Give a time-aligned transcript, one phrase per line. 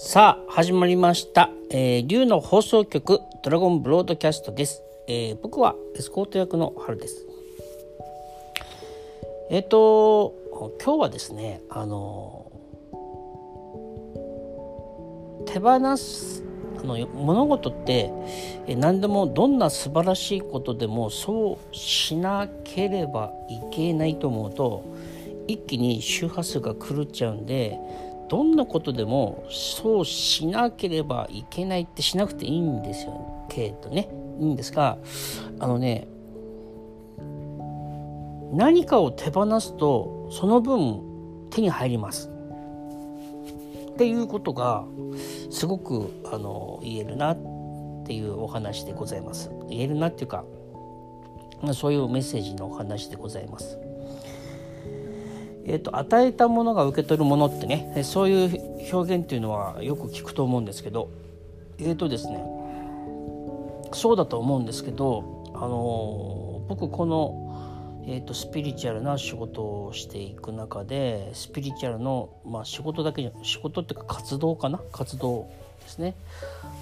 [0.00, 1.50] さあ、始まりました。
[1.72, 4.80] えー、竜の放送局、ドラゴンブロードキャストです。
[5.08, 7.26] えー、僕はエスコート役の春です。
[9.50, 10.36] えっ、と、
[10.80, 12.52] 今日はですね、あの、
[15.46, 16.44] 手放す、
[16.80, 18.12] あの物事って、
[18.68, 24.84] えー何でもどんな素晴らしいことでもそうしなければいけないと思うと
[25.48, 27.80] 一気に周波数が狂っちゃうんで
[28.28, 33.46] どんなことでもそうしなければいけないってしなくていいんですよ。
[33.48, 34.08] けどね。
[34.40, 34.98] いいんですが
[35.58, 36.06] あのね
[38.52, 41.02] 何かを手放すとその分
[41.50, 42.30] 手に入ります。
[43.92, 44.84] っていうことが
[45.50, 47.36] すごくあの言えるなっ
[48.06, 49.50] ていうお話でございます。
[49.68, 50.44] 言えるなっていうか
[51.74, 53.87] そういうメッセージのお話でございます。
[55.68, 61.10] えー、と与えたものが受け取るものってねそういう表現っていうのはよく聞くと思うんですけど
[61.78, 62.42] えっ、とですね
[63.92, 74.78] そうだと思うんですけど、あのー僕この、えー、とスピリチュアルな仕事をしていく中でスピリチュアルの、まあ、仕事だけじゃ仕事っていうか活動かな？
[74.92, 75.48] 活動
[75.80, 76.14] ですね。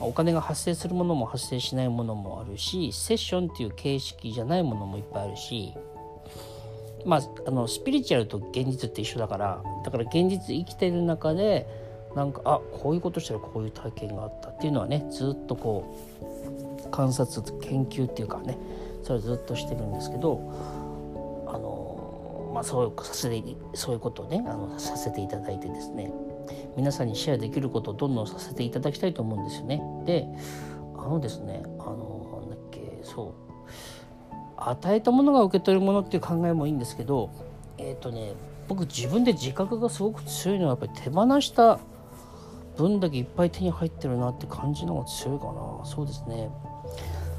[0.00, 5.74] お金が発生するものも発生しないものもあるしセッションっていう形式じゃないものもいっぱいあるし
[7.04, 11.66] まあ、あのスピリチュアルと現実って一緒だからだから現実生きてる中で
[12.14, 15.96] なんかあこういうことしたらこういう体験があったっていうのはねずっとこ
[16.86, 18.56] う観察研究っていうかね
[19.02, 20.38] それずっとしてるんですけど
[21.46, 26.12] あのまあそうさせてそういうことをねあのさせていただいてですね
[26.76, 29.82] 皆さんにシェアできることをどんどんさせていただきたいと思うんですよね。
[30.04, 30.26] で
[30.96, 33.53] あのですねあのなんだっけそう
[34.70, 37.30] 与えたものが受け取るものっていう考えもいいんですけど
[37.78, 38.32] えっ、とね
[38.68, 41.80] 僕自分で自覚がすごく強いのはやっぱり手放した
[42.76, 45.84] 分だけいっぱい手に入ってるなって感じの方が強いかな。
[45.84, 46.50] そうですね。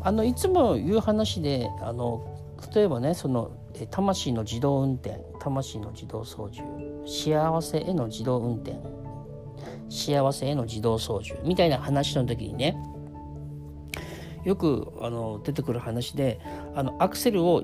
[0.00, 2.38] あのいつも言う話であの
[2.74, 3.50] 例えばねその
[3.90, 6.62] 魂の自動運転魂の自動操縦
[7.06, 8.76] 幸せへの自動運転
[9.88, 12.76] 幸せへの自動操縦みたいな話の時にね
[14.44, 16.40] よくあの出てくる話で
[16.78, 17.60] あのアクセルを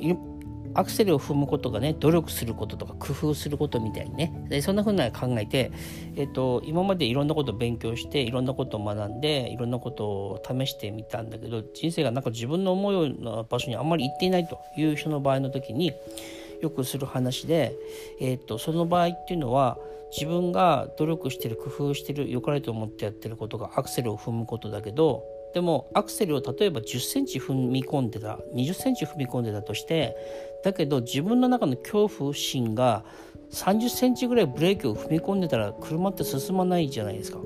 [0.75, 4.35] アクセルを踏むことがね努力することとか工夫することみたいにね。
[4.49, 5.71] でそんな風な考えて、
[6.17, 15.93] えっと、今までいろんなことを勉強していろんなことを学んでいろんなことを試してみたんだけど人生がなんか自分の思うような場所にあんまり行っていないという人の場合の時に
[16.61, 17.77] よくする話で、
[18.21, 19.79] えっと、その場合っていうのは
[20.11, 25.23] 自分が努力してる工夫してる良かれと思ってやってることがアクセルを踏むことだけど
[25.55, 30.17] でもアクセルを例えば10センチ踏み込んでた20センチ踏み込んでたとして
[30.65, 33.05] だけど自分の中の恐怖心が
[33.53, 37.39] 30センチぐらいブレーキを踏み込んでたら車って進まないじゃないですか。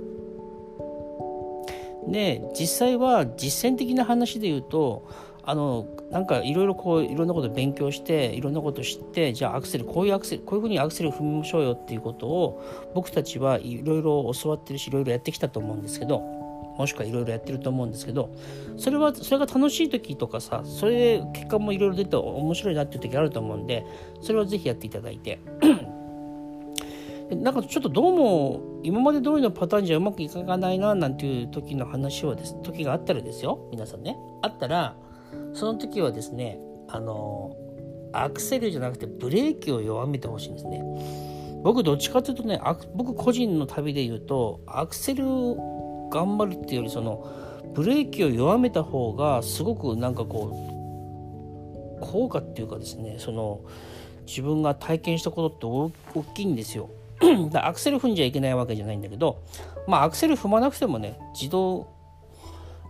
[2.09, 5.07] で実際は実践的な話で言うと
[5.43, 12.63] あのなんかいろいろこういろんなこと勉強していろんなこと知ってじゃあアクセルこういうアクセルこういうふうにアクセル踏みましょうよっていうことを
[12.95, 16.38] 僕たちはいろいろ教わってるしいろいろやってきたと思うんですけど
[16.79, 18.35] もしくはいろいろやってると思うんですけど
[18.77, 23.85] それはそれが楽しい時とかさそれで結果もいろいろ出て面白いなっていう時あると思うんで
[24.23, 25.41] それはぜひやっていただいて。
[27.31, 34.17] なんかちょっとどうも今まで通りのパターンじゃうまくいかないななんていう時の話はです時があったらですよ皆さんね。
[34.41, 34.97] あったら
[35.53, 36.59] その時はですね
[36.89, 37.55] あの
[38.15, 40.83] アクセルじゃなくてブレーキを弱めてほしいんですね。
[41.63, 42.61] 僕どっちかというとね
[42.95, 45.25] 僕個人の旅で言うとアクセル
[46.11, 47.27] 頑張るっていうよりその
[47.75, 50.53] ブレーキを弱めた方がすごくなんかこ
[52.01, 53.61] う効果っていうかですねその
[54.27, 56.91] 自分が体験したことって大きいんですよ。
[57.21, 59.43] だからアクセル踏んじゃいけないわけじゃないんだけど
[59.89, 61.89] まあアクセル踏まなくてもね自動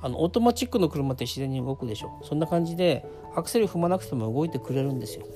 [0.02, 3.04] あのオートマチックの車って自然に動くでしょそんな感じで
[3.34, 5.26] アクセル踏まなくても動いてくれるんですよ。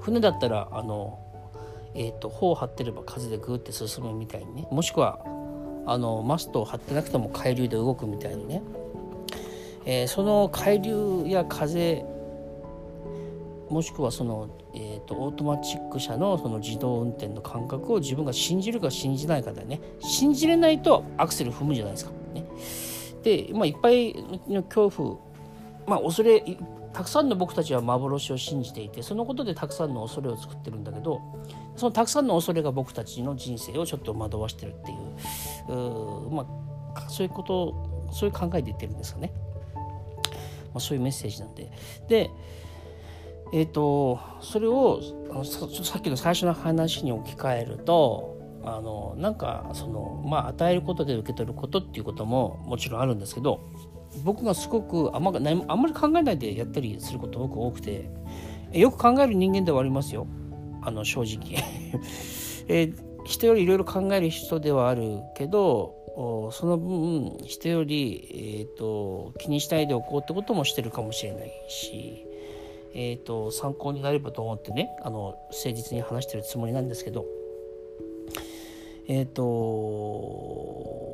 [0.00, 1.18] 船だったらあの、
[1.94, 5.18] えー、と帆を張ってれば風でグーって進むみたいにねもしくは
[5.86, 8.62] あのマストを張ってなくても海流で動くみたいにね、
[9.84, 12.04] えーその海流や風
[13.70, 19.80] もしくはその、えー、とオートマチック車のその自動運転の感覚を自分が信じるか信じないかだね。
[20.00, 22.12] 信じれないとアクセル踏むじゃないですか。
[22.32, 22.44] ね、
[23.24, 24.14] で、まあ、いっぱい
[24.48, 25.18] の恐怖
[25.86, 26.42] まあ恐れ
[26.92, 31.20] たくさんの僕たちは幻を信じていてそのことでたくさんの恐れを作ってるんだけど
[31.76, 34.98] そのたくさんの恐れが僕たちの人生をちょっと惑わしてるっていう。
[35.72, 36.46] ま
[36.94, 39.32] あそういうことそういう考えで言ってるんですかね、
[39.74, 39.82] ま
[40.76, 41.70] あ、そういうメッセージなんで。
[42.08, 42.30] で
[43.52, 53.60] えっ、とそれをあのさっきの最初の話に置き換えるとあのなんかそのまあ与えることで受け取ることっていうことももちろんあるんですけど
[54.24, 58.10] 僕がすごくあんまあんまり考えないでやったりすること僕多くて
[58.72, 60.26] よく考える人間ではありますよ。
[60.82, 61.62] あの正直。
[62.68, 65.94] えー、人よりいろいろ考える人ではあるけど
[66.52, 72.24] その分人より、えーと、気にしないでおこうってこともしてるかもしれないし、
[72.94, 77.26] えーと参考になればと思ってねあの誠実に話してるつもりなんですけど
[79.08, 81.05] えっ、ー、と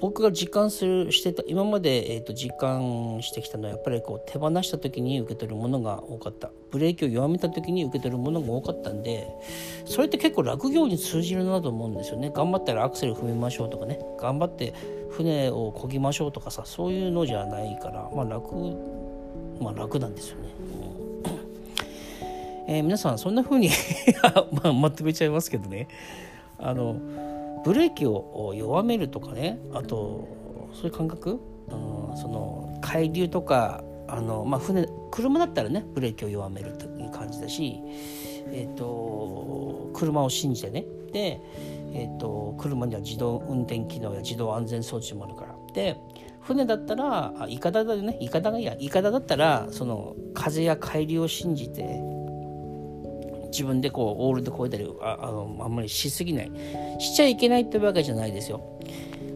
[0.00, 6.50] 僕が実感するしてた今まで、えーと、実感してきたのはやっぱりこう手放した時に受け取るものが多かった。
[6.70, 9.26] ブレーキを弱めた時に受け取るものが多かったんで
[9.84, 12.30] それって結構落業に通じるなと思うんですよね。
[12.34, 13.98] 頑張ったらアクセル踏みましょうとかね。
[14.20, 14.72] 頑張って
[15.10, 18.54] 船を漕ぎましょうとかさそういうのじゃないからまあ楽
[19.60, 20.48] まあ楽なんですよね。
[22.68, 23.68] えー、皆さんそんな風に
[24.62, 25.88] まあ、まとめちゃいますけどね。
[26.58, 26.96] あの
[27.64, 30.28] ブレーキを弱めるとかねあと
[30.72, 37.80] そういう感覚、うん、その海流とかあの、まあ船、車だったらねブレーキを弱めるという感じだし、
[38.46, 40.84] えーと、車を信じてね。
[41.12, 41.40] で、
[41.92, 45.54] えーと、車には自動運転機能や自動安全装置もあるから。
[45.74, 45.96] で
[46.40, 48.16] 船だったらあいかだだね。
[48.20, 48.74] いかだがいいや。
[48.78, 52.00] いかだだったらその風や海流を信じて
[53.50, 56.52] 自分でこうオールで超えたりああのあんまりしすぎない
[56.98, 58.80] しちゃいけないってわけじゃないですよ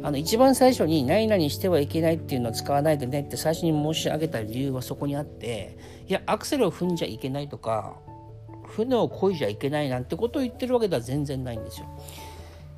[0.02, 7.96] あの一番最初に何々してはいけないっていうのを使わないでねって最初に申し上げた理由はそこにあっていやアクセルを踏んじゃいけないとか
[8.66, 11.86] 船を漕いじゃいけないなんてことを言ってるわけでは全然ないんですよ。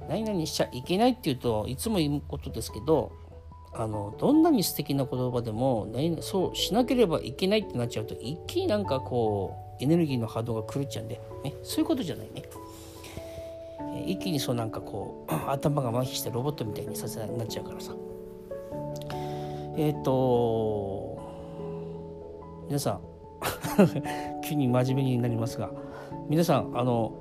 [0.08, 3.12] 何々しちゃいけないっていうといつも言うことですけど
[3.72, 12.42] あのどんなに素敵な言葉でも何そうしなければいけないってなっちゃうと一気になんかこうエネルギーの波動が狂っちゃうんで、ね、そういうことじゃないね。
[14.06, 17.94] 一気にそうなんかこう 頭が麻痺してロボットみたいにさせなっちゃうからさ。
[19.78, 21.18] えっ、ー、と
[22.66, 23.00] 皆さん
[24.42, 25.70] 急に真面目になりますが
[26.28, 27.12] 皆さんあの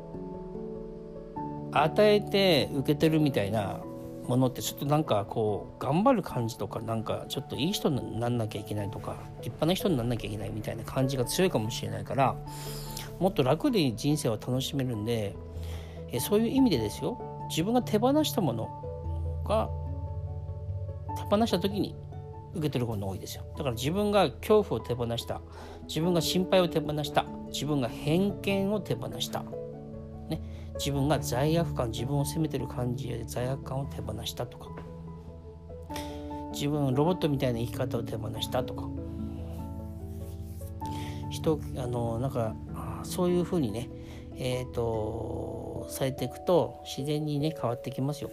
[1.72, 3.81] 与えて受けてるみたいな
[4.27, 12.36] ものってちょっとなんかこう頑張る感じとかなんかちょっといい人になんなきゃいけないとか立派な人になんなきゃいけないみたいな感じが強いかもしれないから
[13.19, 15.36] もっと楽で人生を楽しめるんで
[16.12, 17.19] えそういう意味でですよ
[17.50, 19.69] 自分が手放したものが
[21.16, 21.95] 手放した時に
[22.56, 23.44] 受け取ることが多いですよ。
[23.57, 25.42] だから自分が恐怖を手放した
[25.88, 29.44] 自分が心配を手放した自分が偏見を手放した。
[30.30, 30.42] ね。
[30.75, 34.69] 自分が罪悪感自分を責めてる感じで罪悪感を手放したとか。
[36.54, 38.88] 自分ロボットみたいな生き方を手放したとか。
[41.30, 42.56] 人あのなんか
[43.04, 43.89] そういうふうにね
[44.38, 48.31] えっ、ー、とされていくと自然にね変わってきますよ。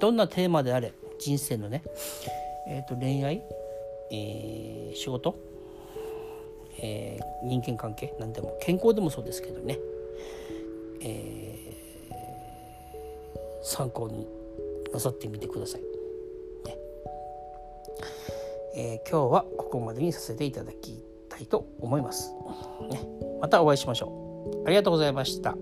[0.00, 1.82] どんなテーマであれ人生のね
[2.68, 3.42] えっ、ー、と恋愛、
[4.10, 5.36] えー、仕事、
[6.78, 9.78] えー、人間関係何でも健康でもそうですけどね、
[11.04, 11.42] えー
[13.62, 14.26] 参考に
[14.92, 15.80] なさってみてください。
[15.80, 16.76] ね
[18.74, 22.32] えー、今日はここまでにさせていただきたいと思います。
[22.90, 23.00] ね、
[23.40, 24.66] またお会いしましょう。
[24.66, 25.56] ありがとうございました。